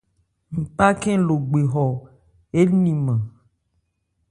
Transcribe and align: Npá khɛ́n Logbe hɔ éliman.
Npá 0.61 0.87
khɛ́n 1.01 1.19
Logbe 1.27 1.59
hɔ 1.73 1.85
éliman. 2.59 3.21